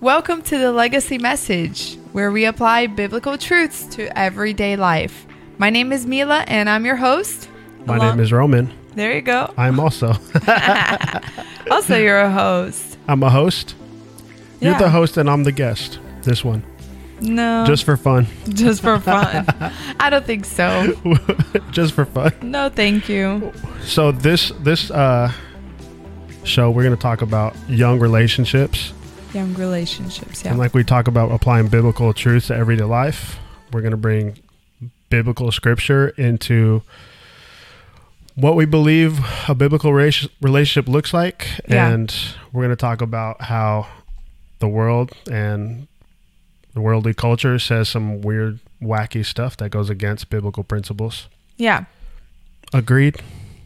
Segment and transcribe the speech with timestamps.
[0.00, 5.26] Welcome to the Legacy Message, where we apply biblical truths to everyday life.
[5.58, 7.48] My name is Mila, and I'm your host.
[7.84, 8.72] My Along- name is Roman.
[8.94, 9.52] There you go.
[9.56, 10.14] I'm also.
[11.70, 12.98] Also, you're a host.
[13.06, 13.76] I'm a host.
[14.60, 16.00] You're the host and I'm the guest.
[16.22, 16.64] This one.
[17.20, 18.26] No, Just for fun.
[18.48, 19.46] just for fun.
[20.00, 20.96] I don't think so.
[21.70, 22.32] Just for fun.
[22.42, 23.52] No, thank you.
[23.84, 25.30] So this this uh
[26.42, 28.92] show we're going to talk about young relationships
[29.32, 30.44] Young relationships.
[30.44, 30.50] Yeah.
[30.50, 33.38] and like we talk about applying biblical truths to everyday life.
[33.72, 34.38] We're going to bring
[35.08, 36.82] biblical scripture into
[38.34, 41.88] what we believe a biblical relationship looks like Yeah.
[41.90, 42.14] and
[42.52, 43.86] we're going to talk about how
[44.60, 45.86] the world and
[46.74, 51.28] the worldly culture says some weird wacky stuff that goes against biblical principles.
[51.56, 51.84] yeah.
[52.72, 53.16] Agreed.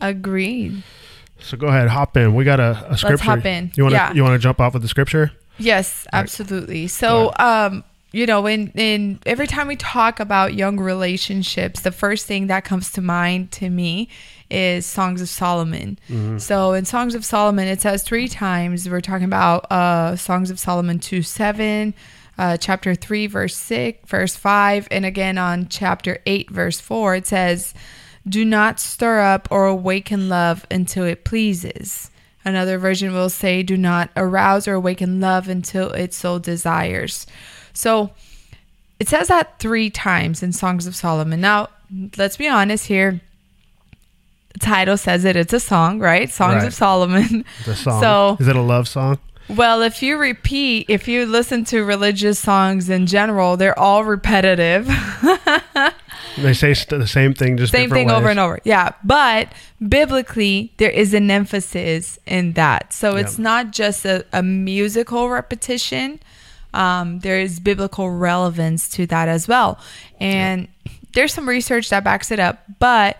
[0.00, 0.82] Agreed.
[1.38, 2.34] So go ahead, hop in.
[2.34, 3.24] We got a, a scripture.
[3.24, 3.70] hop in.
[3.76, 4.12] You want to Yeah.
[4.14, 5.30] you want to jump off with the scripture?
[5.58, 6.20] Yes, Right.
[6.20, 6.88] absolutely.
[6.88, 12.26] So, um, you know, in in every time we talk about young relationships, the first
[12.26, 14.08] thing that comes to mind to me
[14.50, 15.98] is Songs of Solomon.
[16.38, 18.88] So, in Songs of Solomon, it says three times.
[18.88, 21.94] We're talking about uh, Songs of Solomon two seven.
[22.36, 27.28] Uh, chapter 3 verse 6 verse 5 and again on chapter 8 verse 4 it
[27.28, 27.72] says
[28.28, 32.10] do not stir up or awaken love until it pleases
[32.44, 37.26] Another version will say, do not arouse or awaken love until it so desires.
[37.72, 38.10] So
[39.00, 41.40] it says that three times in Songs of Solomon.
[41.40, 41.68] Now,
[42.18, 43.20] let's be honest here.
[44.52, 46.30] The title says it, it's a song, right?
[46.30, 46.66] Songs Right.
[46.66, 47.44] of Solomon.
[47.64, 48.00] The song.
[48.02, 49.18] So- is it a love song?
[49.48, 54.86] Well, if you repeat, if you listen to religious songs in general, they're all repetitive.
[56.38, 58.58] They say st- the same thing, just Same thing over and over.
[58.64, 58.92] Yeah.
[59.04, 59.48] But
[59.86, 62.92] biblically, there is an emphasis in that.
[62.92, 63.42] So it's Yeah.
[63.44, 66.20] not just a, a musical repetition.
[66.72, 69.78] Um, there is biblical relevance to that as well.
[70.18, 70.66] And
[71.14, 72.64] there's some research that backs it up.
[72.80, 73.18] But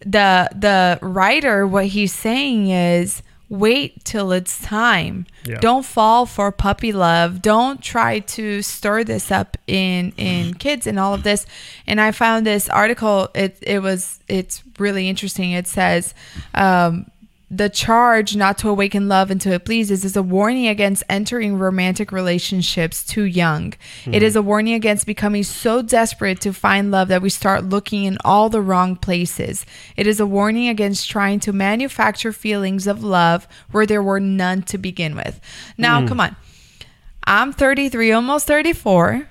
[0.00, 5.26] the the writer, what he's saying is wait till it's time.
[5.44, 5.60] Yeah.
[5.60, 7.42] Don't fall for puppy love.
[7.42, 11.44] Don't try to stir this up in in kids and all of this.
[11.86, 13.28] And I found this article.
[13.34, 15.52] It it was it's really interesting.
[15.52, 16.14] It says.
[16.54, 17.10] Um,
[17.52, 22.10] the charge not to awaken love until it pleases is a warning against entering romantic
[22.10, 23.74] relationships too young.
[24.06, 24.24] It hmm.
[24.24, 28.16] is a warning against becoming so desperate to find love that we start looking in
[28.24, 29.66] all the wrong places.
[29.98, 34.62] It is a warning against trying to manufacture feelings of love where there were none
[34.62, 35.38] to begin with.
[35.76, 36.06] Now, hmm.
[36.08, 36.36] come on.
[37.24, 39.28] I'm 33, almost 34,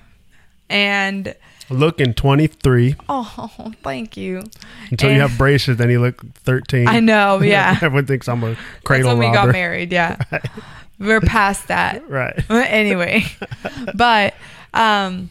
[0.70, 1.34] and
[1.72, 4.42] Looking 23 oh, thank you.
[4.90, 6.88] until you have braces, then you look 13.
[6.88, 7.78] I know, yeah.
[7.80, 10.16] Everyone thinks I'm a That's cradle when we got married, yeah.
[10.98, 12.08] We're past that.
[12.08, 12.38] Right.
[12.50, 13.24] anyway,
[13.94, 14.34] but
[14.74, 15.30] um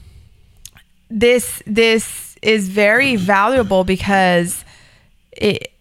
[1.10, 4.66] this this is very valuable because
[5.32, 5.72] it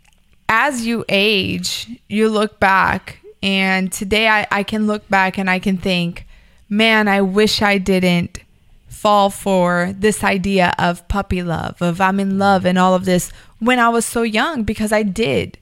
[0.48, 5.58] as you age, you look back and today I, I can look back and I
[5.58, 6.26] can think,
[6.68, 8.40] man, I wish I didn't
[8.90, 13.32] fall for this idea of puppy love, of I'm in love and all of this
[13.58, 15.56] when I was so young because I did.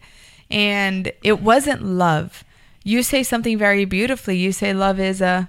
[0.51, 2.43] And it wasn't love.
[2.83, 4.39] You say something very beautifully.
[4.39, 5.49] You say love is a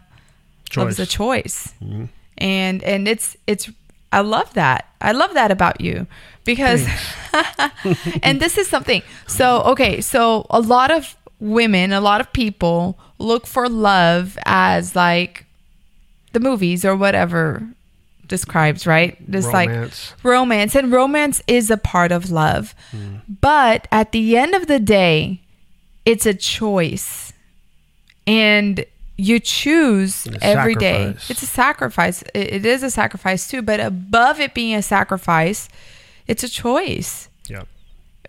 [0.75, 1.73] love is a choice.
[1.81, 2.05] Mm-hmm.
[2.37, 3.71] And and it's it's
[4.11, 4.87] I love that.
[5.01, 6.05] I love that about you
[6.43, 8.19] because mm.
[8.23, 9.01] and this is something.
[9.27, 14.95] So, okay, so a lot of women, a lot of people look for love as
[14.95, 15.45] like
[16.33, 17.67] the movies or whatever
[18.27, 19.17] describes, right?
[19.31, 20.13] Just Romance.
[20.13, 22.75] like romance and romance is a part of love.
[23.41, 25.41] But at the end of the day,
[26.05, 27.33] it's a choice.
[28.27, 28.85] And
[29.17, 31.15] you choose every day.
[31.27, 32.21] It's a sacrifice.
[32.33, 35.67] It- it is a sacrifice too, but above it being a sacrifice,
[36.27, 37.67] it's a choice Yep.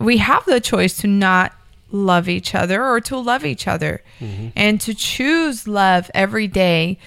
[0.01, 1.53] we have the choice to not
[1.93, 4.49] love each other or to love each other Mm-hmm.
[4.57, 6.99] and to choose love every day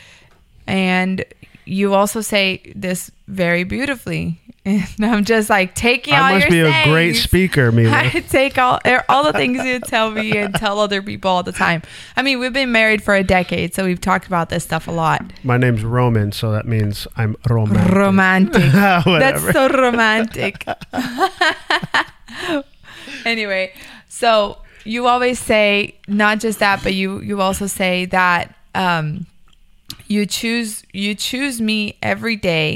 [0.68, 1.26] and
[1.66, 6.58] you also say this very beautifully and i'm just like taking all I must be
[6.58, 7.92] your a great speaker, Mila.
[7.94, 11.44] I take all er, all the things you tell me and tell other people all
[11.44, 11.82] the time.
[12.16, 14.92] I mean, we've been married for a decade, so we've talked about this stuff a
[14.92, 15.22] lot.
[15.44, 17.94] My name's Roman, so that means I'm romantic.
[17.94, 18.62] Romantic.
[18.72, 20.66] That's so romantic.
[23.26, 23.74] anyway,
[24.08, 29.26] so you always say not just that, but you you also say that um,
[30.14, 32.72] you choose you choose me every day,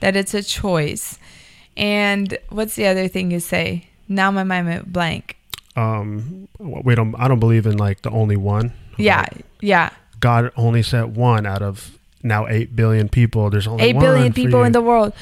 [0.00, 1.18] That it's a choice.
[1.76, 3.86] And what's the other thing you say?
[4.08, 5.36] Now my mind went blank.
[5.76, 7.14] um, we don't.
[7.18, 8.72] I don't believe in like the only one.
[8.98, 9.24] Yeah,
[9.60, 9.88] yeah.
[10.20, 13.50] God only set one out of now 8 billion people.
[13.50, 15.12] There's only Eight one billion people in the world.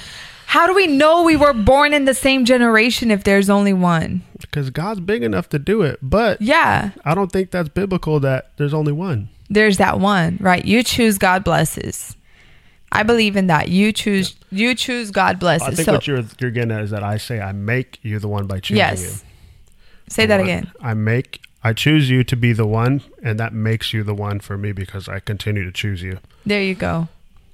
[0.46, 4.22] How do we know we were born in the same generation if there's only one?
[4.40, 5.98] because God's big enough to do it.
[6.02, 9.28] But Yeah, I don't think that's biblical that there's only one.
[9.50, 10.64] There's that one, right?
[10.64, 12.16] You choose, God blesses.
[12.92, 13.68] I believe in that.
[13.68, 15.68] You choose, you choose, God blesses.
[15.68, 18.18] I think so, what you're you're getting at is that I say I make you
[18.18, 19.12] the one by choosing you.
[20.08, 20.44] Say The that one.
[20.48, 20.72] again.
[20.80, 24.40] I make I choose you to be the one, and that makes you the one
[24.40, 26.18] for me because I continue to choose you.
[26.46, 27.08] There you go.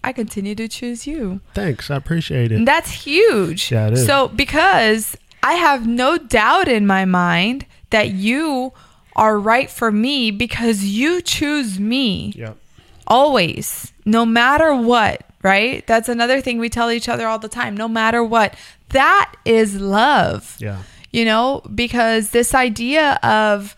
[0.04, 1.40] I continue to choose you.
[1.54, 2.64] Thanks, I appreciate it.
[2.64, 3.72] That's huge.
[3.72, 4.06] Yeah, it is.
[4.06, 8.72] So because I have no doubt in my mind that you
[9.16, 12.52] are right for me because you choose me Yeah,
[13.06, 15.84] always, no matter what, right?
[15.86, 17.76] That's another thing we tell each other all the time.
[17.76, 18.54] No matter what.
[18.90, 20.56] That is love.
[20.60, 23.74] yeah, You know, because this idea of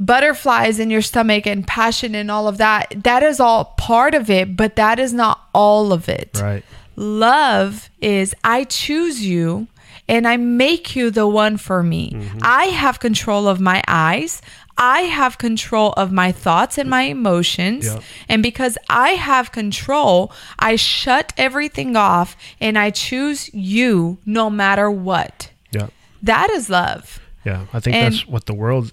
[0.00, 4.28] butterflies in your stomach and passion and all of that, that is all part of
[4.30, 6.40] it, but that is not all of it.
[6.42, 6.64] right.
[6.96, 9.66] Love is I choose you
[10.12, 12.10] and I make you the one for me.
[12.12, 12.38] Mm-hmm.
[12.42, 14.42] I have control of my eyes.
[14.76, 17.86] I have control of my thoughts and my emotions.
[17.86, 18.00] Yeah.
[18.28, 24.90] And because I have control, I shut everything off and I choose you no matter
[24.90, 25.50] what.
[25.72, 25.88] Yeah,
[26.22, 27.18] That is love.
[27.44, 27.64] yeah.
[27.72, 28.92] I think And- that's what the world.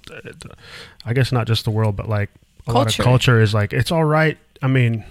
[1.06, 2.30] I guess not just the world, but like
[2.68, 4.38] a lot of culture is like it's all right.
[4.62, 5.04] I mean,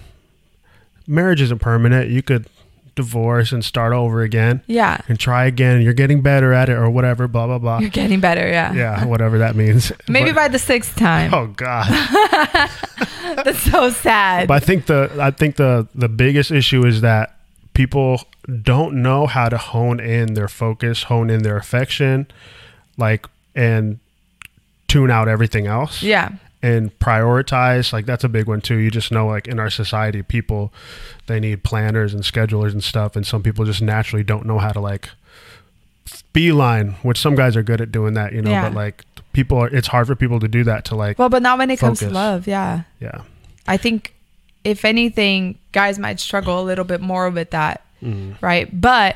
[1.07, 2.09] marriage isn't permanent.
[2.09, 2.45] You could
[2.99, 4.97] divorce and start over again Yeah.
[5.07, 5.81] and try again.
[5.81, 7.27] You're getting better at it, or whatever.
[7.27, 7.79] Blah blah blah.
[7.79, 8.45] You're getting better.
[8.47, 8.73] Yeah.
[8.83, 9.91] yeah, whatever that means.
[10.07, 11.33] Maybe But- by the sixth time.
[11.33, 11.87] Oh God!
[13.45, 14.47] That's so sad.
[14.47, 17.35] but I think the I think the the biggest issue is that
[17.73, 18.21] people
[18.63, 22.27] don't know how to hone in their focus, hone in their affection,
[22.97, 23.25] like
[23.55, 23.99] and
[24.87, 26.01] tune out everything else.
[26.03, 26.29] yeah.
[26.61, 30.21] And prioritize like that's a big one too you just know like in our society
[30.21, 30.73] people
[31.27, 34.71] they need planners and schedulers and stuff and some people just naturally don't know how
[34.71, 35.09] to like
[36.33, 38.63] beeline which some guys are good at doing that you know Yeah.
[38.69, 41.41] but like people are it's hard for people to do that to like Well, but
[41.41, 42.47] not when it comes to love.
[42.47, 42.81] Yeah.
[42.99, 43.21] yeah
[43.67, 44.13] I think
[44.63, 48.35] if anything, guys might struggle a little bit more with that, Mhm.
[48.41, 48.67] right?
[48.81, 49.15] But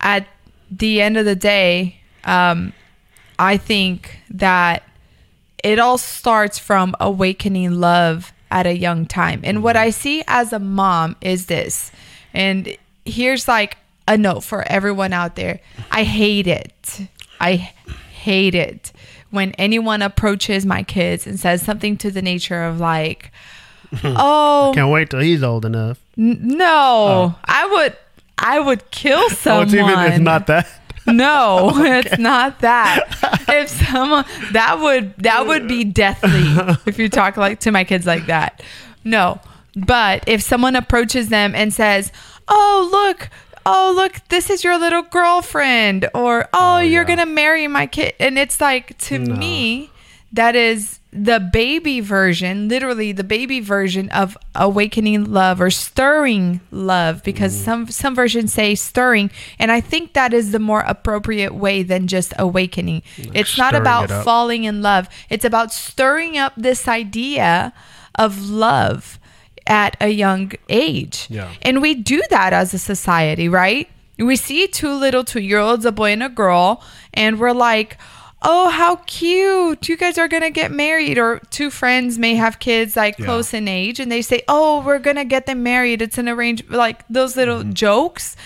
[0.00, 0.26] at
[0.70, 2.72] the end of the day, um,
[3.38, 4.82] I think that
[5.62, 9.40] it all starts from awakening love at a young time.
[9.44, 9.86] And what mm-hmm.
[9.86, 11.92] I see as a mom is this.
[12.34, 13.76] And here's like
[14.08, 15.60] a note for everyone out there
[15.90, 17.08] I hate it.
[17.40, 18.92] I hate it
[19.30, 23.32] when anyone approaches my kids and says something to the nature of like,
[24.04, 27.38] oh, can't wait till he's old enough N- no, oh.
[27.44, 27.96] I would
[28.38, 29.60] I would kill someone.
[29.60, 30.68] oh it's even it's not that
[31.12, 33.06] No, it's not that.
[33.50, 36.44] If someone that would that would be deathly
[36.86, 38.62] if you talk like to my kids like that.
[39.02, 39.40] No.
[39.74, 42.12] But if someone approaches them and says,
[42.46, 43.28] "Oh, look,
[43.66, 47.06] oh, look, this is your little girlfriend," or "Oh, oh you're yeah.
[47.06, 49.34] going to marry my kid." And it's like to No.
[49.34, 49.90] me
[50.32, 57.22] that is the baby version, literally the baby version of awakening love or stirring love
[57.24, 57.64] because Mm.
[57.64, 59.28] some some versions say stirring
[59.58, 63.02] and I think that is the more appropriate way than just awakening.
[63.34, 65.08] it's not about it falling in love.
[65.28, 67.72] It's about stirring up this idea
[68.14, 69.18] of love
[69.66, 71.26] at a young age.
[71.28, 71.48] Yeah.
[71.62, 73.88] And we do that as a society, right?
[74.18, 76.82] We see two little two year olds, a boy and a girl,
[77.14, 77.96] and we're like,
[78.42, 79.88] oh, how cute.
[79.88, 81.18] You guys are going to get married.
[81.18, 83.26] Or two friends may have kids like Yeah.
[83.26, 86.00] close in age, and they say, oh, we're going to get them married.
[86.02, 87.72] It's an arranged, like those little Mm-hmm.
[87.72, 88.36] jokes.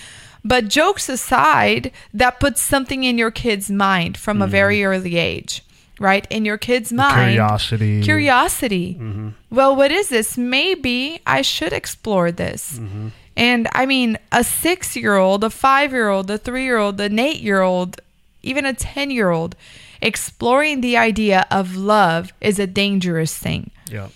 [0.47, 5.63] But jokes aside, that puts something in your kid's mind from a very early age,
[5.99, 6.27] right?
[6.29, 7.15] In your kid's mind.
[7.17, 7.33] Mm-hmm.
[7.33, 8.95] curiosity Curiosity.
[9.01, 9.29] Mm-hmm.
[9.51, 10.37] Well, what is this?
[10.37, 12.79] Maybe I should explore this.
[12.79, 13.09] Mm-hmm.
[13.37, 17.01] And I mean, a six year old, a five year old, a three year old,
[17.01, 18.01] an eight year old,
[18.43, 19.57] even a 10 year old,
[20.05, 23.71] exploring the idea of love is a dangerous thing.
[23.91, 24.09] yeah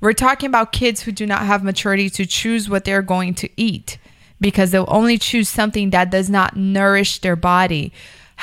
[0.00, 3.48] We're talking about kids who do not have maturity to choose what they're going to
[3.56, 3.98] eat
[4.40, 7.92] because they'll only choose something that does not nourish their body.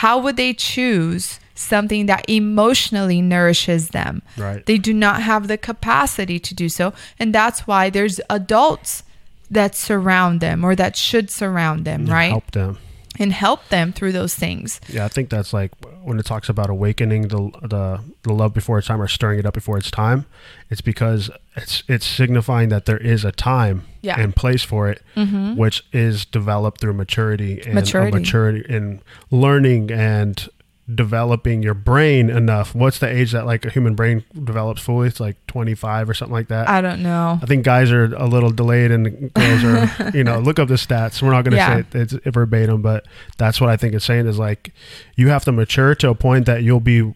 [0.02, 4.24] How would they choose something that emotionally nourishes them?
[4.38, 4.66] Right.
[4.66, 6.94] They do not have the capacity to do so.
[7.20, 9.04] And that's why there's adults
[9.52, 12.32] that surround them or that should surround them, right?
[12.32, 12.80] help them
[13.20, 14.82] And help them through those things.
[14.90, 15.72] Yeah, I think that's like
[16.04, 19.46] when it talks about awakening the the the love before its time or stirring it
[19.46, 20.26] up before its time.
[20.70, 24.20] It's because it's it's signifying that there is a time Yeah.
[24.20, 25.56] and place for it, Mhm.
[25.58, 28.18] which is developed through maturity and Maturity.
[28.18, 30.50] maturity in learning and
[30.94, 32.76] developing your brain enough.
[32.76, 35.08] What's the age that like a human brain develops fully?
[35.08, 36.68] It's like 25 or something like that.
[36.70, 37.40] I don't know.
[37.42, 40.74] I think guys are a little delayed and girls are, you know, look up the
[40.76, 41.22] stats.
[41.22, 41.74] We're not going to Yeah.
[41.76, 43.06] say it, it's verbatim, but
[43.38, 44.74] that's what I think it's saying is like
[45.16, 47.14] you have to mature to a point that you'll be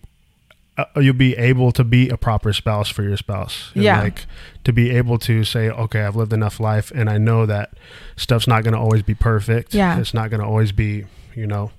[0.78, 3.72] uh, you'll be able to be a proper spouse for your spouse.
[3.74, 4.00] And, Yeah.
[4.00, 4.26] Like
[4.64, 7.72] to be able to say, okay, I've lived enough life and I know that
[8.16, 9.74] stuff's not going to always be perfect.
[9.74, 10.00] Yeah.
[10.00, 11.06] It's not going to always be,
[11.36, 11.72] you know,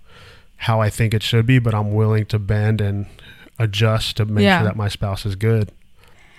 [0.58, 3.06] how I think it should be, but I'm willing to bend and
[3.58, 4.58] adjust to make Yeah.
[4.58, 5.72] sure that my spouse is good.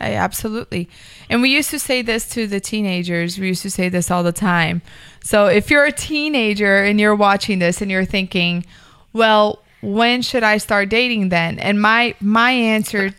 [0.02, 0.88] I, absolutely.
[1.30, 3.38] And we used to say this to the teenagers.
[3.38, 4.82] We used to say this all the time.
[5.22, 8.66] So if you're a teenager and you're watching this and you're thinking,
[9.12, 11.60] well, when should I start dating then?
[11.60, 13.14] And my my answer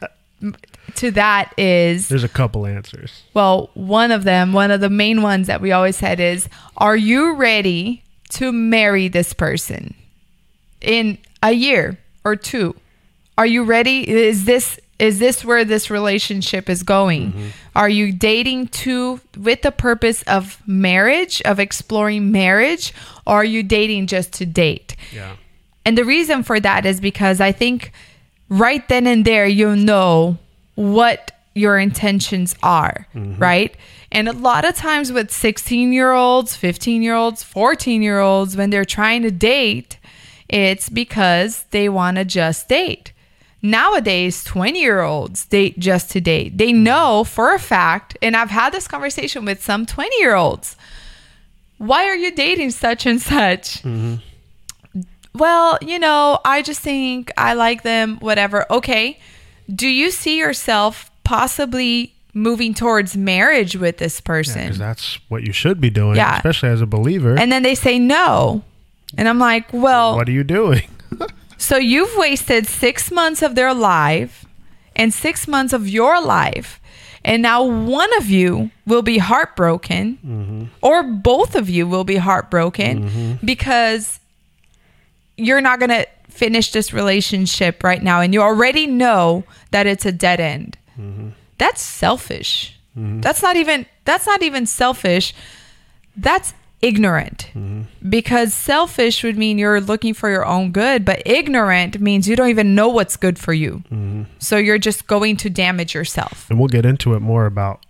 [0.97, 3.23] to that is There's a couple answers.
[3.35, 6.97] well, one of them, one of the main ones that we always said is, are
[6.97, 9.95] you ready to marry this person
[10.81, 12.75] in a year or two?
[13.39, 14.09] Are you ready?
[14.09, 17.33] Is this is this where this relationship is going?
[17.33, 17.49] Mm-hmm.
[17.75, 22.93] Are you dating to with the purpose of marriage, of exploring marriage,
[23.27, 24.97] or are you dating just to date?
[25.11, 25.37] Yeah.
[25.87, 27.93] And the reason for that is because I think
[28.51, 30.37] right then and there you'll know
[30.75, 33.41] what your intentions are, mm-hmm.
[33.41, 33.75] right?
[34.13, 38.57] And a lot of times with 16 year olds, 15 year olds, 14 year olds,
[38.57, 39.99] when they're trying to date,
[40.51, 43.13] it's because they want to just date.
[43.63, 46.59] Nowadays, 20 year olds date just to date.
[46.59, 46.83] They hmm.
[46.83, 50.77] know for a fact, and I've had this conversation with some 20 year olds.
[51.79, 53.83] Why are you dating such and such?
[53.83, 54.17] Mm-hmm.
[55.35, 58.71] well, you know, I just think I like them, whatever.
[58.71, 59.19] Okay.
[59.75, 64.63] Do you see yourself possibly moving towards marriage with this person?
[64.63, 66.37] Because that's what you should be doing, Yeah.
[66.37, 67.39] especially as a believer.
[67.39, 68.63] and then they say no.
[69.17, 70.89] And I'm like, well, what are you doing?
[71.57, 74.45] so you've wasted six months of their life
[74.97, 76.81] and six months of your life.
[77.25, 80.65] And now one of you will be heartbroken, mm-hmm.
[80.81, 83.47] or both of you will be heartbroken mm-hmm.
[83.47, 84.21] because
[85.37, 88.21] you're not going to finish this relationship right now.
[88.21, 90.79] And you already know that it's a dead end.
[90.99, 91.31] Mm-hmm.
[91.59, 92.81] That's selfish.
[93.21, 95.35] That's not even that's not even selfish.
[96.17, 97.51] That's ignorant.
[98.09, 102.49] Because selfish would mean you're looking for your own good, but ignorant means you don't
[102.49, 103.83] even know what's good for you.
[104.39, 106.49] So you're just going to damage yourself.
[106.51, 107.85] and we'll get into it more about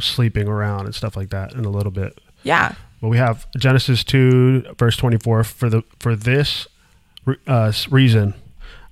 [0.00, 2.18] sleeping around and stuff like that in a little bit.
[2.42, 2.74] Yeah.
[3.02, 6.66] But we have Genesis 2 verse 24 for the for this
[7.46, 8.34] uh, reason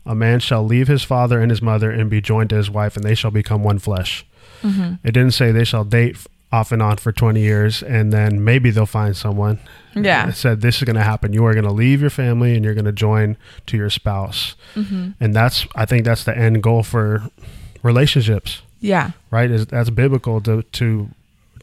[0.06, 2.96] a man shall leave his father and his mother and be joined to his wife
[2.96, 4.24] and they shall become one flesh.
[4.62, 6.16] It didn't say they shall date
[6.50, 9.58] off and on for 20 years and then maybe they'll find someone.
[9.94, 10.30] Yeah.
[10.32, 11.32] Said this is going to happen.
[11.34, 13.36] You are going to leave your family and you're going to join
[13.66, 14.54] to your spouse.
[14.74, 17.28] And that's I think that's the end goal for
[17.82, 19.10] relationships Yeah.
[19.30, 19.50] right?
[19.50, 21.08] Is that's biblical to to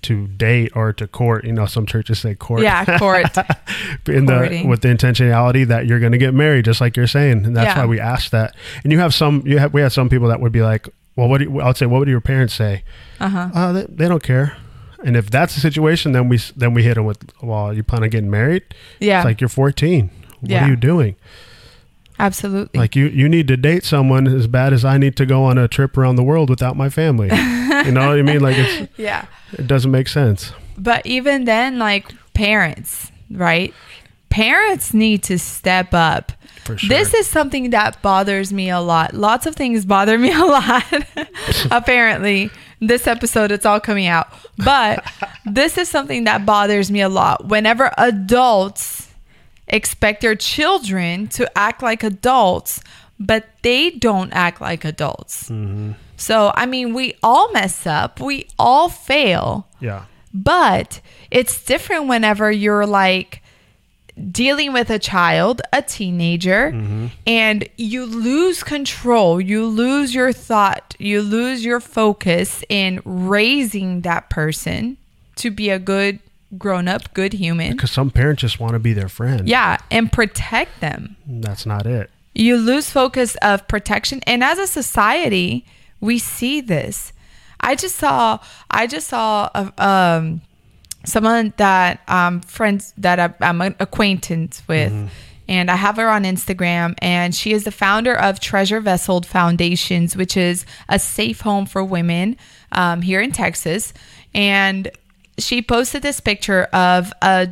[0.01, 1.45] to date or to court.
[1.45, 2.61] You know, some churches say court.
[2.61, 3.25] Yeah, court.
[4.07, 7.43] in the with the intentionality that you're going to get married, just like you're saying,
[7.45, 7.79] and that's Yeah.
[7.79, 8.55] why we ask that.
[8.83, 11.27] And you have some, you have we have some people that would be like, well,
[11.27, 12.83] what do you, I'd say, what would your parents say?
[13.19, 13.49] Uh-huh.
[13.53, 14.57] Uh, they, they don't care.
[15.03, 18.03] And if that's the situation, then we then we hit them with, well, you plan
[18.03, 18.63] on getting married?
[18.99, 19.19] Yeah.
[19.19, 20.09] It's like you're 14.
[20.41, 20.65] What Yeah.
[20.65, 21.15] are you doing?
[22.17, 22.79] Absolutely.
[22.79, 25.57] Like you, you need to date someone as bad as I need to go on
[25.57, 27.27] a trip around the world without my family.
[27.27, 28.39] you know what I mean?
[28.39, 29.25] Like it's, yeah.
[29.53, 30.53] it doesn't make sense.
[30.77, 33.73] But even then, like parents, right?
[34.29, 36.31] Parents need to step up.
[36.63, 36.87] For sure.
[36.89, 39.13] This is something that bothers me a lot.
[39.13, 40.83] Lots of things bother me a lot.
[41.71, 42.49] Apparently,
[42.79, 44.27] this episode it's all coming out.
[44.57, 45.05] But
[45.45, 47.47] this is something that bothers me a lot.
[47.47, 49.13] Whenever adults
[49.67, 52.81] expect their children to act like adults,
[53.19, 55.49] but they don't act like adults.
[55.49, 55.93] Mm-hmm.
[56.17, 58.19] So, I mean, we all mess up.
[58.19, 59.67] We all fail.
[59.79, 60.05] Yeah.
[60.33, 61.01] But
[61.31, 63.41] it's different whenever you're like
[64.31, 66.67] dealing with a child, a teenager,
[67.27, 74.29] and you lose control, you lose your thought, you lose your focus in raising that
[74.29, 74.97] person
[75.35, 76.19] to be a good
[76.57, 77.71] grown up, good human.
[77.71, 79.47] Because some parents just want to be their friend.
[79.47, 81.17] Yeah, and protect them.
[81.27, 82.09] That's not it.
[82.33, 85.65] You lose focus of protection and as a society,
[85.99, 87.13] we see this.
[87.59, 90.41] I just saw I just saw a, um
[91.05, 94.91] someone that um friends that I, I'm an acquaintance with.
[95.47, 100.15] And I have her on Instagram and she is the founder of Treasure Vessel Foundations
[100.17, 102.37] which is a safe home for women
[102.71, 103.93] um, here in Texas.
[104.33, 104.89] And
[105.37, 107.49] she posted this picture of a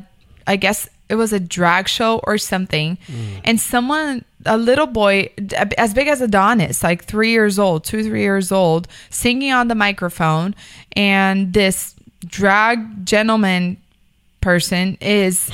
[0.47, 2.97] I guess it was a drag show or something,
[3.43, 5.29] and someone, a little boy,
[5.77, 9.75] as big as Adonis, like three years old, two three years old, singing on the
[9.75, 10.55] microphone,
[10.93, 11.95] and this
[12.25, 13.77] drag gentleman
[14.41, 15.51] person is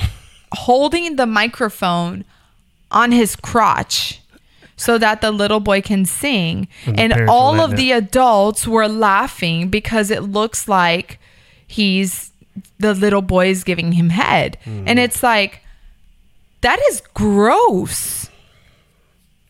[0.52, 2.24] holding the microphone
[2.90, 4.20] on his crotch
[4.76, 6.66] so that the little boy can sing.
[6.86, 11.18] And And, all of the adults were laughing because it looks like
[11.66, 12.32] he's
[12.78, 14.58] the little boy is giving him head.
[14.64, 14.88] Mm-hmm.
[14.88, 15.62] And it's like,
[16.62, 18.28] that is gross.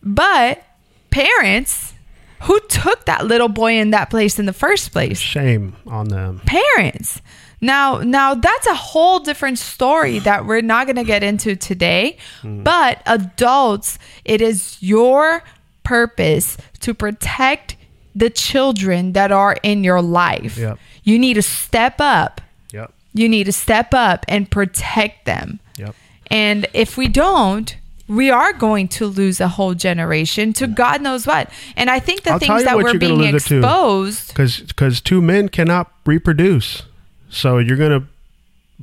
[0.03, 0.63] But
[1.11, 1.95] parents
[2.43, 6.41] who took that little boy in that place in the first place Shame on them.
[6.47, 7.21] parents.
[7.61, 12.17] Now, now that's a whole different story that we're not going to get into today.
[12.41, 12.63] Hmm.
[12.63, 15.43] But adults, it is your
[15.83, 17.77] purpose to protect
[18.15, 20.57] the children that are in your life.
[20.57, 20.79] Yep.
[21.05, 22.41] You need to step up.
[22.73, 22.93] Yep.
[23.13, 25.61] You need to step up and protect them.
[25.77, 25.95] Yep.
[26.29, 27.77] And if we don't,
[28.11, 31.49] we are going to lose a whole generation to God knows what.
[31.77, 33.37] And I think the I'll things that we're being to.
[33.37, 34.29] exposed.
[34.29, 36.83] because because two men cannot reproduce
[37.31, 38.05] so you're gonna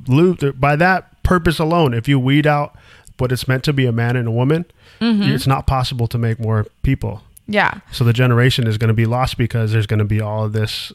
[0.06, 2.74] lose by that purpose alone if you weed out
[3.18, 4.64] what it's meant to be a man and a woman
[5.00, 5.30] Mm-hmm.
[5.34, 7.74] it's not possible to make more people Yeah.
[7.92, 10.52] so the generation is going to be lost because there's going to be all of
[10.52, 10.92] this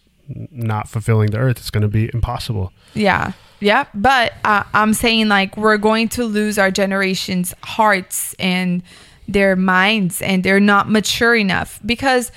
[0.51, 3.31] not fulfilling the earth it's going to be impossible Yeah.
[3.63, 3.85] Yeah.
[3.93, 8.83] But uh, I'm saying like we're going to lose our generation's hearts and
[9.29, 12.29] their minds and they're not mature enough because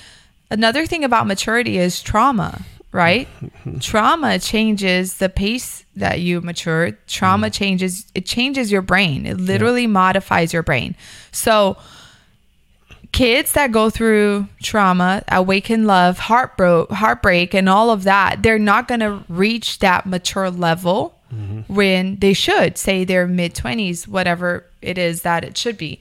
[0.52, 3.26] another thing about maturity is trauma, right?
[3.80, 6.92] trauma changes the pace that you mature.
[7.08, 9.26] Trauma changes it changes your brain.
[9.26, 10.94] It literally modifies your brain.
[11.32, 11.76] So
[13.10, 18.86] kids that go through trauma, awaken love, heartbreak, heartbreak, and all of that, they're not
[18.86, 21.74] going to reach that mature level Mm-hmm.
[21.74, 22.78] when they should.
[22.78, 26.00] Say they're mid twenties, whatever it is that it should be,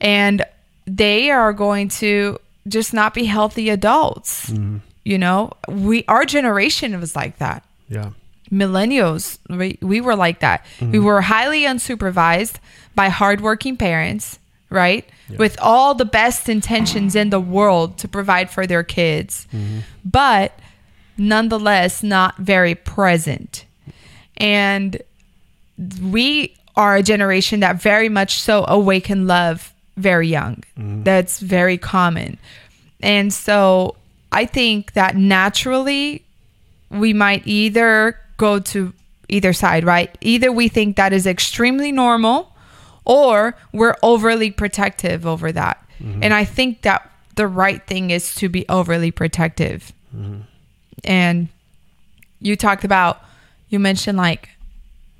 [0.00, 0.44] and
[0.86, 4.50] they are going to just not be healthy adults.
[4.50, 4.78] Mm-hmm.
[5.04, 7.64] You know, we our generation was like that.
[7.88, 8.10] Yeah.
[8.50, 10.64] Millennials we, we were like that.
[10.80, 11.04] We mm-hmm.
[11.04, 12.56] were highly unsupervised
[12.94, 14.38] by hardworking parents
[14.70, 15.04] right?
[15.36, 19.46] With all the best intentions in the world to provide for their kids.
[20.04, 20.58] But
[21.16, 23.64] nonetheless not very present
[24.40, 25.00] and
[26.02, 31.02] we are a generation that very much so awaken love very young mm-hmm.
[31.02, 32.38] that's very common
[33.00, 33.94] and so
[34.32, 36.24] i think that naturally
[36.90, 38.92] we might either go to
[39.30, 40.16] either side, right?
[40.20, 42.52] Either we think that is extremely normal
[43.04, 45.82] or we're overly protective over that.
[46.00, 46.24] Mm-hmm.
[46.24, 49.92] And I think that the right thing is to be overly protective.
[50.14, 50.40] Mm-hmm.
[51.04, 51.48] And
[52.40, 53.22] you talked about,
[53.70, 54.50] you mentioned like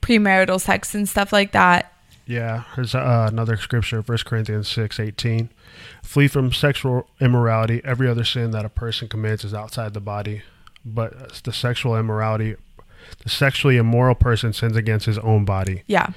[0.02, 1.92] premarital sex and stuff like that.
[2.26, 5.48] Yeah, there's uh, another scripture, 1 Corinthians six eighteen.
[6.02, 7.80] Flee from sexual immorality.
[7.84, 10.42] Every other sin that a person commits is outside the body,
[10.84, 12.56] but the sexual immorality,
[13.22, 15.82] the sexually immoral person sins against his own body.
[15.86, 16.08] Yeah.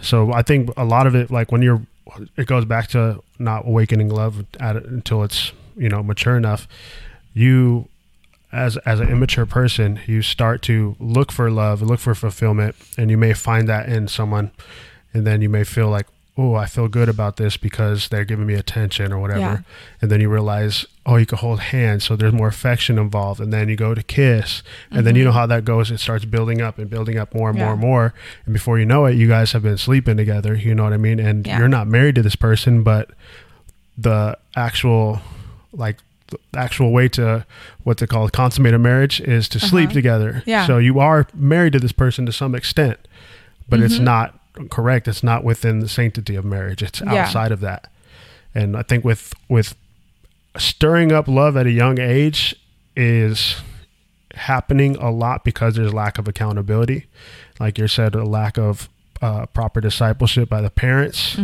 [0.00, 1.82] So I think a lot of it, like when you're,
[2.36, 6.66] it goes back to not awakening love at until it's you know mature enough.
[7.34, 7.88] You,
[8.52, 13.10] as as an immature person, you start to look for love, look for fulfillment, and
[13.10, 14.50] you may find that in someone,
[15.14, 18.46] and then you may feel like, oh, I feel good about this because they're giving
[18.46, 19.58] me attention or whatever, Yeah.
[20.00, 23.52] and then you realize, oh, you can hold hands, so there's more affection involved, and
[23.52, 25.28] then you go to kiss, and then you mm-hmm.
[25.28, 25.90] know how that goes.
[25.90, 28.14] It starts building up and building up more and more and more,
[28.46, 30.54] and before you know it, you guys have been sleeping together.
[30.54, 31.20] You know what I mean?
[31.20, 31.58] And Yeah.
[31.58, 33.10] you're not married to this person, but
[33.98, 35.20] the actual,
[35.72, 35.98] like,
[36.52, 37.46] the actual way to
[37.84, 39.94] what they call consummate a marriage is to sleep Uh-huh.
[39.94, 40.42] together.
[40.46, 40.66] Yeah.
[40.66, 42.98] So you are married to this person to some extent,
[43.68, 44.04] but it's Mm-hmm.
[44.04, 44.38] not
[44.70, 45.08] correct.
[45.08, 46.82] It's not within the sanctity of marriage.
[46.82, 47.14] It's Yeah.
[47.24, 47.88] outside of that.
[48.54, 49.74] And I think with with
[50.58, 52.54] stirring up love at a young age
[52.96, 53.56] is
[54.34, 57.06] happening a lot because there's lack of accountability.
[57.60, 58.88] Like you said, a lack of
[59.20, 61.38] uh, proper discipleship by the parents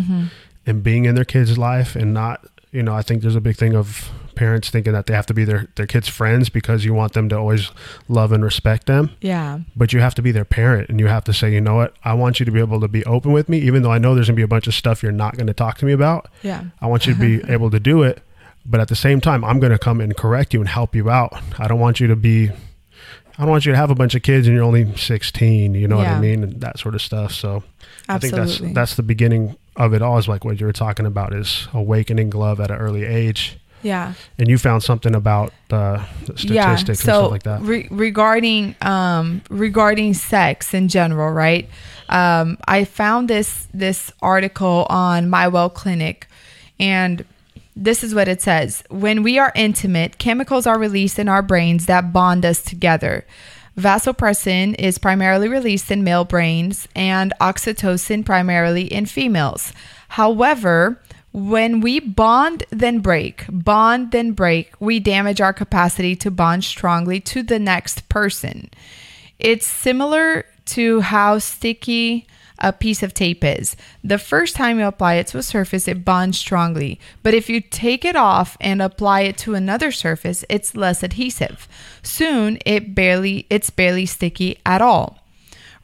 [0.67, 3.57] and being in their kids' life and not, you know, I think there's a big
[3.57, 6.95] thing of parents thinking that they have to be their, their kids' friends because you
[6.95, 7.71] want them to always
[8.09, 9.59] love and respect them Yeah.
[9.77, 11.95] but you have to be their parent and you have to say, you know what,
[12.05, 14.15] I want you to be able to be open with me, even though I know
[14.15, 16.29] there's gonna be a bunch of stuff you're not gonna talk to me about.
[16.43, 16.65] Yeah.
[16.81, 18.23] I want you to be able to do it,
[18.65, 21.33] but at the same time, I'm gonna come and correct you and help you out.
[21.59, 24.23] I don't want you to be, I don't want you to have a bunch of
[24.23, 25.75] kids and you're only 16.
[25.75, 27.33] You know what I mean, and that sort of stuff.
[27.33, 27.63] So
[28.09, 30.19] I think that's that's the beginning of it all.
[30.19, 33.59] Is like what you were talking about is awakening love at an early age.
[33.83, 34.15] Yeah.
[34.39, 37.63] And you found something about uh, the statistics and stuff like that.
[37.63, 41.69] Re- regarding um, regarding sex in general, right?
[42.09, 46.27] Um, I found this this article on My Well Clinic,
[46.81, 47.25] and
[47.77, 51.87] this is what it says: When we are intimate, chemicals are released in our brains
[51.87, 53.25] that bond us together.
[53.79, 59.73] Vasopressin is primarily released in male brains, and oxytocin primarily in females.
[60.09, 61.01] However,
[61.47, 67.21] when we bond, then break, bond, then break, we damage our capacity to bond strongly
[67.21, 68.71] to the next person.
[69.39, 72.27] It's similar to how sticky
[72.59, 73.77] a piece of tape is.
[74.03, 76.99] The first time you apply it to a surface, it bonds strongly.
[77.23, 81.69] But if you take it off and apply it to another surface, it's less adhesive.
[82.03, 85.21] Soon, it barely it's barely sticky at all.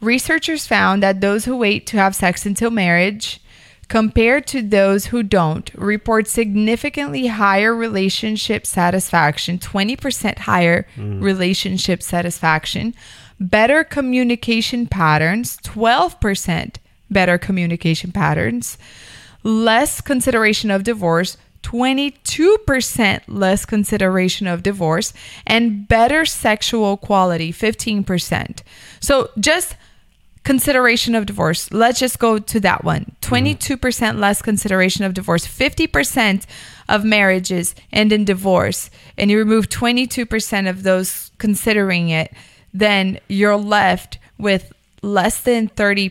[0.01, 3.41] Researchers found that those who wait to have sex until marriage
[3.89, 11.23] compared to those who don't report significantly higher relationship satisfaction 20% higher mm.
[11.23, 12.95] relationship satisfaction
[13.41, 16.77] better communication patterns 12%
[17.11, 18.79] better communication patterns
[19.43, 25.15] less consideration of divorce 22% less consideration of divorce
[25.47, 28.61] and better sexual quality 15%
[29.01, 29.77] so just
[30.45, 31.73] consideration of divorce.
[31.73, 36.47] Let's just go to that one 22% less consideration of divorce, 50%
[36.89, 42.33] of marriages end in divorce, and you remove 22% of those considering it,
[42.73, 46.11] then you're left with less than 30%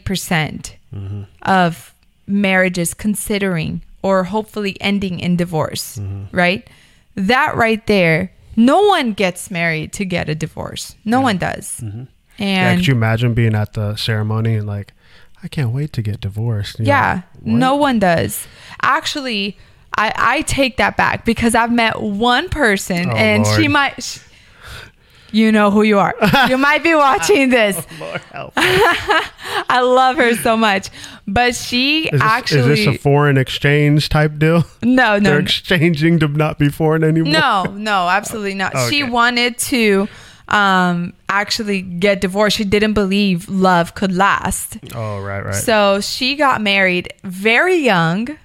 [0.94, 1.24] mm-hmm.
[1.44, 1.94] of
[2.26, 6.36] marriages considering or hopefully ending in divorce, mm-hmm.
[6.36, 6.68] right?
[7.16, 10.96] That right there, no one gets married to get a divorce.
[11.06, 11.24] No yeah.
[11.24, 11.82] one does.
[11.82, 12.04] Mm-hmm.
[12.40, 14.94] And yeah, could you imagine being at the ceremony and like,
[15.44, 16.80] I can't wait to get divorced?
[16.80, 18.48] You yeah, know, no one does.
[18.82, 19.58] Actually,
[19.98, 23.62] I, I take that back because I've met one person oh, and Lord.
[23.62, 24.04] she might.
[24.04, 24.20] She,
[25.34, 26.14] you know who you are.
[26.48, 27.76] You might be watching this.
[27.76, 30.90] oh, Lord help I love her so much.
[31.28, 32.74] But she is this, actually.
[32.74, 34.64] Is this a foreign exchange type deal?
[34.84, 35.32] No, no.
[35.32, 37.34] They're exchanging to not be foreign anymore?
[37.34, 38.76] No, no, absolutely not.
[38.76, 38.90] Okay.
[38.90, 40.08] She wanted to
[40.48, 42.58] um, actually get divorced.
[42.58, 44.78] She didn't believe love could last.
[44.94, 45.56] Oh, right, right.
[45.56, 48.38] So she got married very young.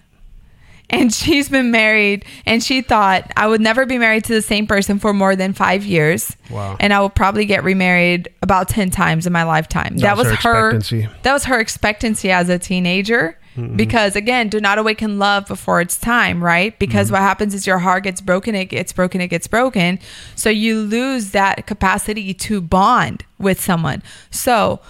[0.91, 4.67] And she's been married, and she thought I would never be married to the same
[4.67, 6.35] person for more than five years.
[6.51, 6.79] Wow!
[6.81, 9.99] And I will probably get remarried about ten times in my lifetime.
[9.99, 10.79] That, that was, was her, her
[11.25, 13.39] that was her expectancy as a teenager.
[13.59, 13.77] Mm-hmm.
[13.77, 16.79] Because again, do not awaken love before it's time, right?
[16.79, 17.15] Because mm-hmm.
[17.15, 19.99] what happens is your heart gets broken, it gets broken, it gets broken.
[20.37, 24.03] So you lose that capacity to bond with someone.
[24.31, 24.81] So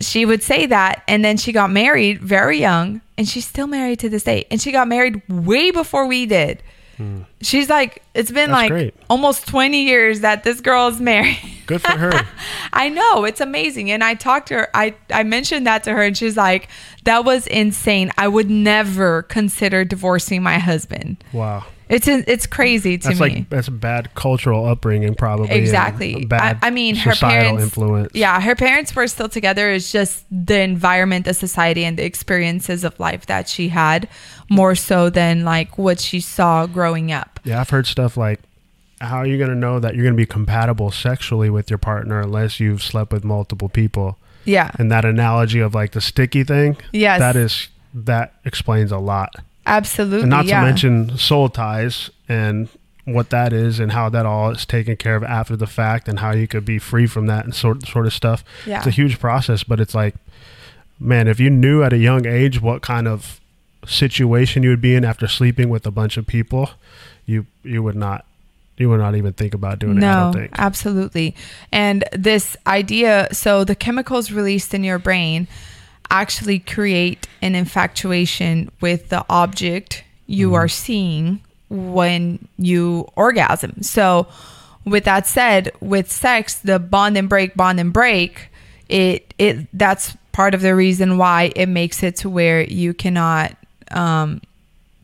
[0.00, 1.02] she would say that.
[1.08, 4.46] And then she got married very young and she's still married to this day.
[4.50, 6.62] And she got married way before we did.
[6.96, 7.22] Hmm.
[7.42, 8.94] She's like, it's been That's like great.
[9.10, 11.38] almost 20 years that this girl is married.
[11.66, 12.12] Good for her.
[12.72, 13.24] I know.
[13.24, 13.90] It's amazing.
[13.90, 16.68] And I talked to her, I, I mentioned that to her, and she's like,
[17.04, 18.12] that was insane.
[18.16, 21.22] I would never consider divorcing my husband.
[21.32, 21.64] Wow.
[21.88, 23.28] It's it's crazy to that's me.
[23.28, 25.54] Like, that's a bad cultural upbringing, probably.
[25.54, 26.24] Exactly.
[26.24, 27.62] Bad I, I, mean, her parents.
[27.62, 28.10] Influence.
[28.12, 29.70] Yeah, her parents were still together.
[29.70, 34.08] It's just the environment, the society, and the experiences of life that she had,
[34.50, 37.38] more so than like what she saw growing up.
[37.44, 38.40] Yeah, I've heard stuff like,
[39.00, 41.78] "How are you going to know that you're going to be compatible sexually with your
[41.78, 44.70] partner unless you've slept with multiple people?" Yeah.
[44.78, 46.76] And that analogy of like the sticky thing.
[46.92, 47.20] Yes.
[47.20, 49.36] That is that explains a lot.
[49.66, 50.22] Absolutely.
[50.22, 50.60] And not yeah.
[50.60, 52.68] to mention soul ties and
[53.04, 56.18] what that is and how that all is taken care of after the fact and
[56.20, 58.44] how you could be free from that and sort sort of stuff.
[58.66, 58.78] Yeah.
[58.78, 60.14] It's a huge process, but it's like,
[60.98, 63.40] man, if you knew at a young age what kind of
[63.86, 66.70] situation you would be in after sleeping with a bunch of people,
[67.26, 68.24] you you would not
[68.76, 70.36] you would not even think about doing no, it.
[70.36, 71.34] No, absolutely.
[71.72, 75.48] And this idea, so the chemicals released in your brain
[76.10, 80.54] actually create an infatuation with the object you mm.
[80.54, 83.82] are seeing when you orgasm.
[83.82, 84.26] So,
[84.84, 88.48] with that said, with sex, the bond and break, bond and break,
[88.88, 93.56] it it that's part of the reason why it makes it to where you cannot
[93.90, 94.40] um,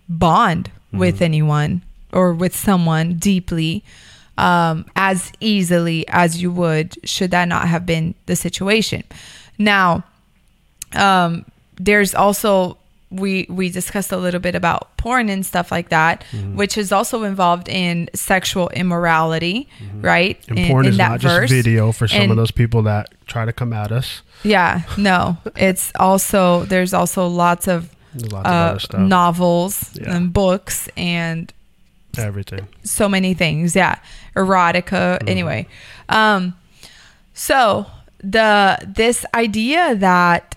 [0.08, 0.98] bond mm.
[0.98, 3.82] with anyone or with someone deeply
[4.38, 9.04] um, as easily as you would should that not have been the situation.
[9.58, 10.04] Now,
[10.94, 11.44] um,
[11.76, 12.76] there's also
[13.10, 16.56] we we discussed a little bit about porn and stuff like that, mm-hmm.
[16.56, 20.00] which is also involved in sexual immorality, mm-hmm.
[20.00, 20.38] right?
[20.48, 21.50] And in, porn in is not verse.
[21.50, 24.22] just video for some and, of those people that try to come at us.
[24.42, 30.16] Yeah, no, it's also there's also lots of, lots uh, of novels yeah.
[30.16, 31.52] and books and
[32.16, 32.66] Everything.
[32.82, 33.76] so many things.
[33.76, 33.98] Yeah.
[34.34, 35.18] Erotica.
[35.28, 35.68] Anyway.
[36.08, 36.54] Um
[37.34, 37.86] so
[38.22, 40.56] the this idea that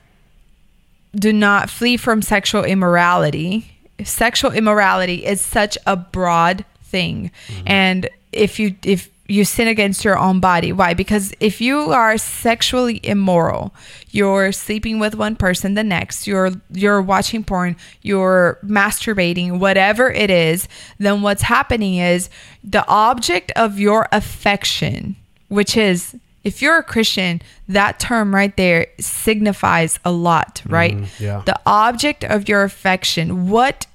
[1.16, 3.72] do not flee from sexual immorality.
[4.04, 7.32] Sexual immorality is such a broad thing.
[7.48, 7.64] Mm-hmm.
[7.66, 10.94] And if you if you sin against your own body, why?
[10.94, 13.74] Because if you are sexually immoral,
[14.12, 20.30] you're sleeping with one person the next, you're you're watching porn, you're masturbating, whatever it
[20.30, 20.68] is,
[21.00, 22.30] then what's happening is
[22.64, 25.16] the object of your affection,
[25.48, 26.16] which is
[26.46, 30.74] if you're a Christian, that term right there signifies a lot, mm-hmm.
[30.74, 31.20] right?
[31.20, 31.42] yeah.
[31.46, 33.88] The object of your affection, what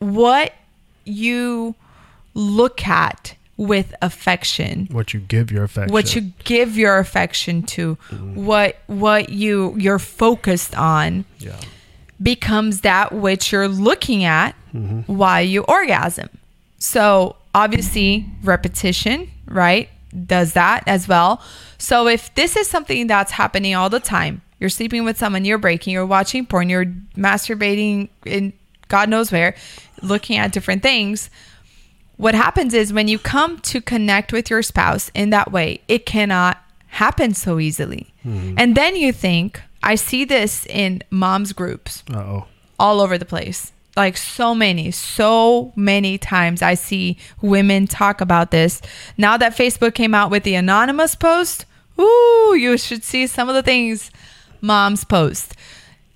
[0.00, 0.54] what
[1.04, 1.74] you
[2.34, 5.92] look at with affection, What you give your affection.
[5.92, 8.46] what you give your affection to, mm-hmm.
[8.46, 11.56] what what you you're focused on Yeah.
[12.22, 15.00] becomes that which you're looking at mm-hmm.
[15.14, 16.30] while you orgasm.
[16.78, 19.90] So obviously repetition, right?
[20.26, 21.42] Does that as well.
[21.78, 25.58] So if this is something that's happening all the time, you're sleeping with someone, you're
[25.58, 28.52] breaking, you're watching porn, you're masturbating in
[28.88, 29.54] God knows where,
[30.02, 31.30] looking at different things.
[32.16, 36.04] What happens is when you come to connect with your spouse in that way, it
[36.04, 38.12] cannot happen so easily.
[38.24, 42.46] And then you think, I see this in moms groups Uh oh.
[42.78, 43.72] all over the place.
[44.00, 48.80] Like so many, so many times I see women talk about this.
[49.18, 51.66] Now that Facebook came out with the anonymous post,
[52.00, 54.10] ooh, you should see some of the things
[54.62, 55.54] moms post.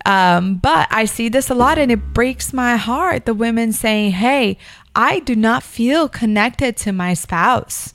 [0.07, 3.27] Um, but I see this a lot and it breaks my heart.
[3.27, 4.57] The women saying, Hey,
[4.97, 7.93] I do not feel connected to my spouse.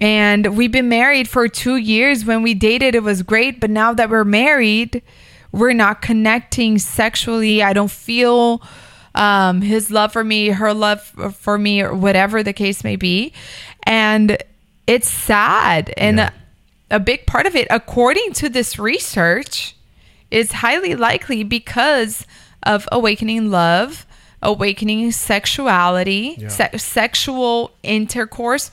[0.00, 2.24] And we've been married for two years.
[2.24, 3.60] When we dated, it was great.
[3.60, 5.02] But now that we're married,
[5.52, 7.62] we're not connecting sexually.
[7.62, 8.62] I don't feel
[9.14, 11.02] um, his love for me, her love
[11.36, 13.32] for me, or whatever the case may be.
[13.84, 14.38] And
[14.86, 15.92] it's sad.
[15.96, 16.30] And Yeah.
[16.90, 19.74] a big part of it, according to this research,
[20.30, 22.24] is highly likely because
[22.62, 24.06] of awakening love,
[24.42, 26.48] awakening sexuality, Yeah.
[26.48, 28.70] se- sexual intercourse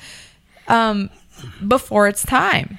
[0.67, 1.09] um,
[1.67, 2.77] before it's time.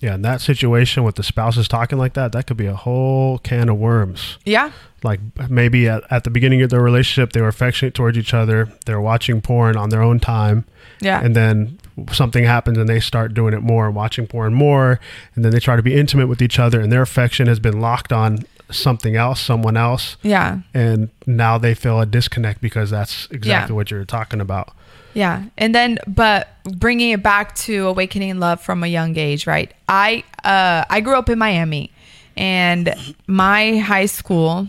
[0.00, 3.38] Yeah, in that situation with the spouses talking like that, that could be a whole
[3.38, 4.36] can of worms.
[4.44, 4.72] Yeah.
[5.02, 8.70] Like maybe at, at the beginning of their relationship, they were affectionate towards each other.
[8.84, 10.64] They're watching porn on their own time.
[11.00, 11.22] Yeah.
[11.24, 11.78] And then
[12.12, 15.00] something happens and they start doing it more and watching porn more.
[15.34, 17.80] And then they try to be intimate with each other and their affection has been
[17.80, 20.16] locked on something else, someone else.
[20.22, 20.58] yeah.
[20.74, 23.76] And now they feel a disconnect because that's exactly Yeah.
[23.76, 24.74] what you're talking about.
[25.16, 25.44] Yeah.
[25.56, 29.72] And then, but bringing it back to awakening love from a young age, right?
[29.88, 31.90] I, uh, I grew up in Miami
[32.36, 32.94] and
[33.26, 34.68] my high school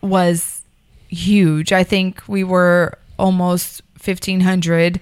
[0.00, 0.62] was
[1.08, 1.72] huge.
[1.72, 5.00] I think we were almost 1500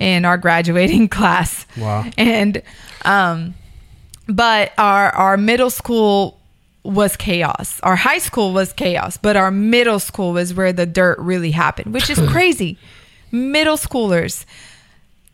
[0.00, 1.64] in our graduating class.
[1.78, 2.04] Wow.
[2.18, 2.62] And,
[3.04, 3.54] um,
[4.26, 6.40] but our, our middle school
[6.82, 7.78] was chaos.
[7.84, 11.94] Our high school was chaos, but our middle school was where the dirt really happened,
[11.94, 12.76] which is crazy.
[13.30, 14.44] Middle schoolers.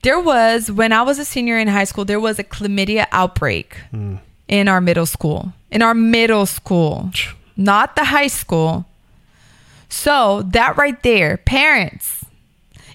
[0.03, 3.77] There was, when I was a senior in high school, there was a chlamydia outbreak
[3.91, 4.17] hmm.
[4.49, 5.53] in our middle school.
[5.71, 7.11] In our middle school,
[7.57, 8.87] not the high school.
[9.89, 12.25] So, that right there, parents,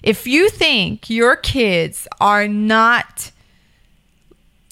[0.02, 3.30] if you think your kids are not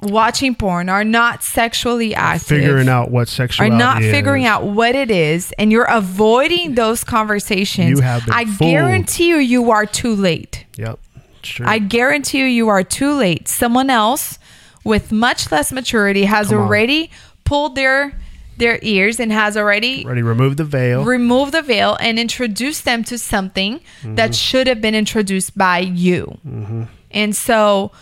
[0.02, 4.10] watching porn, are not sexually active, Figuring out what sexuality are not is.
[4.10, 8.70] figuring out what it is, and you're avoiding those conversations, You have been I fooled.
[8.70, 10.66] guarantee you, you are too late.
[10.76, 10.98] Yep.
[11.42, 11.66] True.
[11.66, 13.48] I guarantee you, you are too late.
[13.48, 14.38] Someone else
[14.84, 17.10] with much less maturity has already
[17.44, 18.18] pulled their
[18.58, 21.04] their ears and has already Already remove the veil.
[21.04, 24.32] removed the veil and introduced them to something that mm-hmm.
[24.32, 26.38] should have been introduced by you.
[26.46, 26.84] Mm-hmm.
[27.10, 27.92] And so,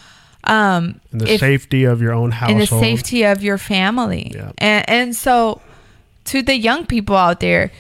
[0.46, 2.60] um, in the if- safety of your own in household.
[2.62, 4.32] the safety of your family.
[4.34, 4.52] Yeah.
[4.58, 5.60] And, and so,
[6.26, 7.70] to the young people out there,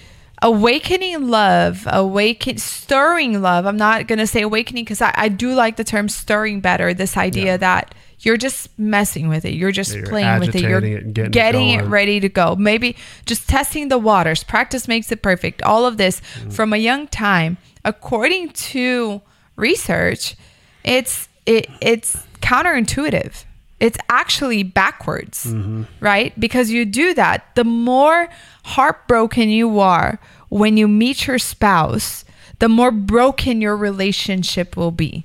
[0.42, 3.64] awakening love, awaken, stirring love.
[3.66, 6.92] I'm not going to say awakening because I, I do like the term stirring better.
[6.92, 7.56] This idea Yeah.
[7.58, 11.04] that you're just messing with it, you're just Yeah, you're playing with it, you're it
[11.16, 12.56] and getting it it ready to go.
[12.56, 12.96] Maybe
[13.26, 14.42] just testing the waters.
[14.44, 15.62] Practice makes it perfect.
[15.62, 16.50] All of this Mm-hmm.
[16.50, 19.20] from a young time, according to
[19.56, 20.36] research,
[20.84, 23.44] it's it it's counterintuitive.
[23.80, 25.82] It's actually backwards, Mm-hmm.
[26.00, 26.38] right?
[26.38, 28.28] Because you do that, the more
[28.64, 32.24] heartbroken you are when you meet your spouse,
[32.60, 35.24] the more broken your relationship will be.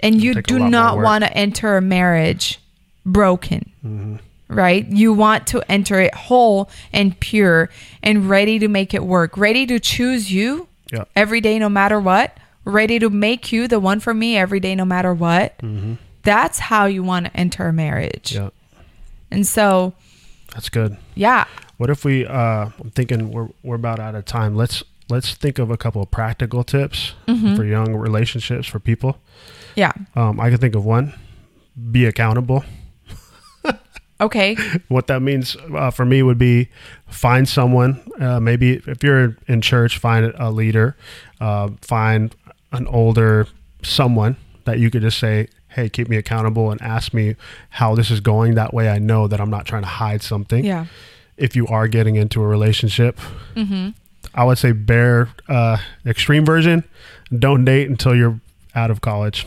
[0.00, 0.38] And you Mm-hmm.
[0.40, 2.60] Take a do not want to enter a marriage
[3.06, 4.16] broken Mm-hmm.
[4.48, 4.86] right?
[4.88, 7.68] You want to enter it whole and pure
[8.02, 11.04] and ready to make it work, ready to choose you Yeah.
[11.14, 14.74] every day, no matter what, ready to make you the one for me every day,
[14.74, 15.94] no matter what, Mm-hmm.
[16.24, 18.34] That's how you want to enter a marriage.
[18.34, 18.50] Yeah,
[19.30, 19.92] And so,
[20.52, 20.96] that's good.
[21.14, 21.44] yeah,
[21.76, 22.24] What if we?
[22.26, 24.54] Uh, I'm thinking we're we're about out of time.
[24.54, 27.56] Let's let's think of a couple of practical tips Mhm.
[27.56, 29.18] for young relationships for people.
[29.76, 29.92] yeah.
[30.14, 31.12] Um, I can think of one.
[31.90, 32.64] Be accountable.
[34.20, 34.56] Okay.
[34.88, 36.68] What that means uh, for me would be
[37.08, 38.00] find someone.
[38.20, 40.96] Uh, maybe if you're in church, find a leader.
[41.40, 42.34] Uh, find
[42.70, 43.48] an older
[43.82, 47.36] someone that you could just say, "Hey, keep me accountable," and ask me
[47.70, 48.54] how this is going.
[48.54, 50.64] That way, I know that I'm not trying to hide something.
[50.64, 50.86] Yeah.
[51.36, 53.18] If you are getting into a relationship,
[53.56, 53.90] Mm-hmm.
[54.34, 56.82] I would say bare uh, extreme version.
[57.36, 58.40] Don't date until you're
[58.74, 59.46] out of college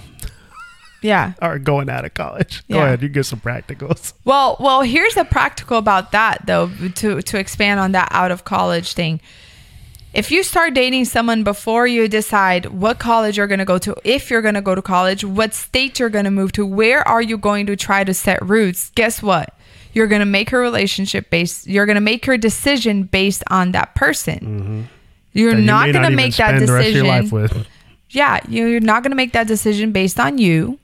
[1.01, 1.33] Yeah.
[1.41, 2.63] or going out of college.
[2.69, 4.13] Go ahead, you get some practicals.
[4.23, 8.43] Well, well, here's the practical about that though, to to expand on that out of
[8.45, 9.19] college thing.
[10.17, 13.95] If you start dating someone before you decide what college you're going to go to,
[14.03, 17.07] if you're going to go to college, what state you're going to move to, where
[17.07, 18.89] are you going to try to set roots?
[18.95, 19.53] Guess what?
[19.93, 23.73] You're going to make a relationship based, you're going to make your decision based on
[23.73, 24.39] that person.
[24.39, 24.81] Mm-hmm.
[25.33, 27.65] You're That not may going to make that spend the rest of your life decision.
[28.09, 30.79] Yeah, you're not going to make that decision based on you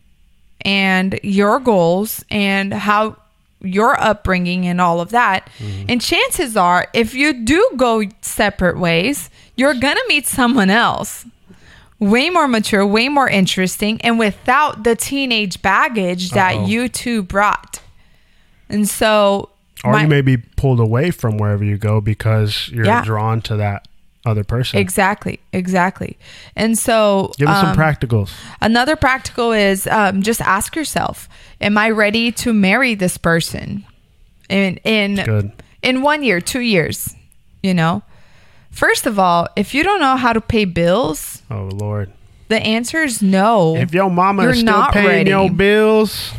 [0.61, 3.15] and your goals and how
[3.63, 5.49] your upbringing and all of that.
[5.57, 5.85] Mm-hmm.
[5.89, 11.25] And chances are, if you do go separate ways, you're going to meet someone else
[11.99, 16.65] way more mature, way more interesting, and without the teenage baggage that Uh-oh.
[16.65, 17.81] you two brought.
[18.67, 19.49] And so,
[19.85, 23.03] Or my- you may be pulled away from wherever you go because you're Yeah.
[23.03, 23.87] drawn to that
[24.25, 24.79] other person.
[24.79, 26.17] exactly, exactly.
[26.55, 28.31] And so, Give us um, some practicals.
[28.61, 31.27] Another practical is um, just ask yourself,
[31.59, 33.85] am I ready to marry this person
[34.49, 37.15] in in in one year, two years?
[37.61, 38.01] You know,
[38.71, 42.11] first of all, if you don't know how to pay bills, Oh Lord.
[42.49, 43.75] the answer is no.
[43.75, 45.29] If your mama You're is still not paying ready.
[45.29, 46.31] your bills,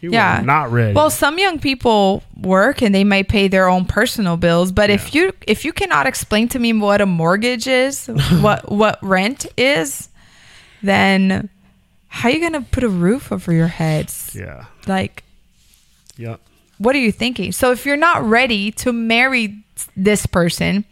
[0.00, 0.42] you Yeah.
[0.44, 0.94] not ready.
[0.94, 5.14] well, some young people work and they might pay their own personal bills, but if
[5.14, 8.06] you if you cannot explain to me what a mortgage is,
[8.40, 10.08] what what rent is,
[10.82, 11.48] then
[12.08, 14.32] how are you gonna put a roof over your heads?
[14.34, 14.64] yeah.
[14.86, 15.22] Like
[16.16, 16.36] Yeah.
[16.78, 17.52] what are you thinking?
[17.52, 19.62] So if you're not ready to marry
[19.96, 20.84] this person,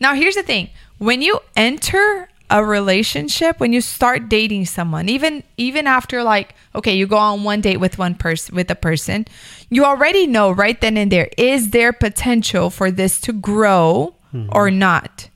[0.00, 5.42] now here's the thing: when you enter a relationship, when you start dating someone, even
[5.56, 9.26] even after like okay, you go on one date with one person with a person,
[9.70, 14.50] you already know right then and there is there potential for this to grow mm-hmm.
[14.52, 15.28] or not.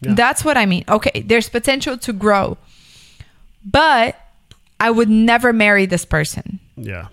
[0.00, 0.14] Yeah.
[0.14, 0.84] That's what I mean.
[0.88, 2.56] Okay, there's potential to grow.
[3.64, 4.16] But
[4.80, 7.08] I would never marry this person Yeah.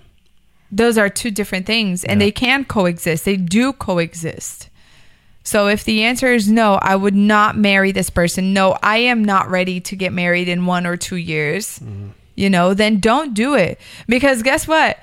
[0.72, 2.28] those are two different things and Yeah.
[2.28, 4.70] they can coexist they do coexist
[5.48, 8.52] so if the answer is no i would not marry this person.
[8.52, 11.80] No i am not ready to get married in one or two years.
[11.80, 12.10] Mm-hmm.
[12.36, 13.80] You know then don't do it.
[14.08, 15.00] Because guess what?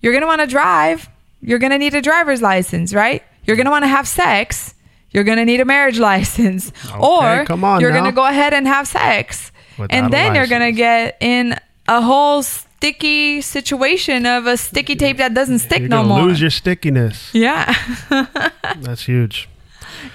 [0.00, 1.10] You're gonna want to drive.
[1.42, 3.22] You're gonna need a driver's license right?
[3.44, 4.74] You're gonna want to have sex.
[5.10, 6.72] You're gonna need a marriage license.
[6.86, 9.52] Okay, or come on you're gonna go ahead and have sex.
[9.78, 11.54] Without and then you're gonna get in
[11.86, 16.22] a whole sticky situation of a sticky tape that doesn't stick You're no more.
[16.22, 17.30] lose your stickiness.
[17.34, 17.74] yeah,
[18.80, 19.48] That's huge.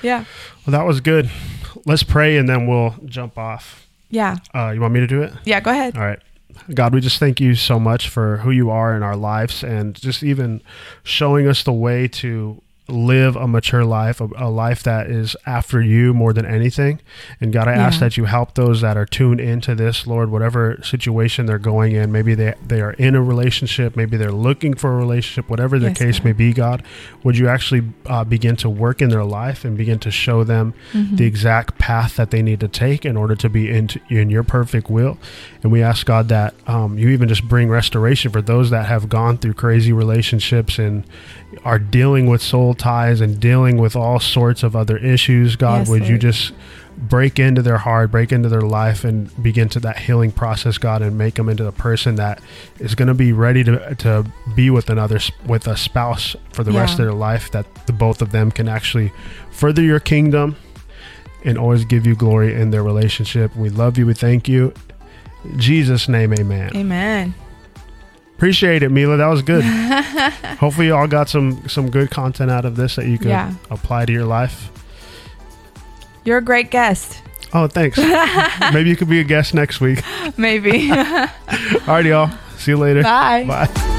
[0.02, 0.26] Yeah,
[0.65, 1.30] Well, that was good.
[1.86, 3.88] Let's pray and then we'll jump off.
[4.10, 5.34] yeah, Uh, you want me to do it?
[5.45, 5.60] yeah.
[5.60, 5.95] Go ahead.
[5.97, 6.19] All right.
[6.73, 9.93] God, we just thank you so much for who you are in our lives and
[9.95, 10.62] just even
[11.04, 15.82] showing us the way to live a mature life, a, a life that is after
[15.82, 17.00] you more than anything.
[17.41, 20.80] And God, I ask that you help those that are tuned into this, Lord, whatever
[20.84, 22.12] situation they're going in.
[22.12, 25.88] Maybe they, they are in a relationship, maybe they're looking for a relationship, whatever the
[25.88, 26.26] Yes, case God.
[26.26, 26.84] may be, God,
[27.23, 30.73] would you actually uh, begin to work in their life and begin to show them
[30.93, 31.15] Mm-hmm.
[31.17, 34.43] the exact path that they need to take in order to be into, in your
[34.43, 35.17] perfect will?
[35.63, 39.10] And we ask God that um, you even just bring restoration for those that have
[39.10, 41.04] gone through crazy relationships and
[41.64, 45.56] are dealing with soul ties and dealing with all sorts of other issues.
[45.56, 46.52] God, Yes, would you just
[46.98, 51.02] break into their heart, break into their life, and begin to that healing process, God,
[51.02, 52.42] and make them into the person that
[52.80, 56.72] is going to be ready to to be with another with a spouse for the
[56.72, 57.52] rest of their life.
[57.52, 59.14] That the both of them can actually
[59.52, 60.56] further your kingdom
[61.46, 63.56] and always give you glory in their relationship.
[63.56, 64.06] We love you.
[64.06, 64.74] We thank you.
[65.46, 66.76] In Jesus' name, Amen.
[66.76, 67.34] Amen.
[68.38, 69.17] Appreciate it, Mila.
[69.17, 69.63] That was good.
[70.60, 73.54] Hopefully, you all got some some good content out of this that you can Yeah.
[73.71, 74.69] apply to your life.
[76.23, 77.21] You're a great guest.
[77.54, 77.98] Oh, thanks.
[78.73, 80.04] Maybe you could be a guest next week.
[80.38, 80.92] Maybe.
[80.92, 80.98] All
[81.88, 82.29] right, y'all.
[82.58, 83.02] See you later.
[83.02, 83.46] Bye.
[83.48, 83.94] Bye.